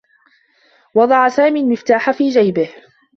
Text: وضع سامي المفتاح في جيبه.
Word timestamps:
وضع 0.95 1.27
سامي 1.29 1.59
المفتاح 1.59 2.11
في 2.11 2.29
جيبه. 2.29 2.69